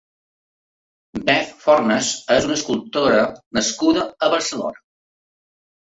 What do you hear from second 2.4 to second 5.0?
una escultora nascuda a Barcelona.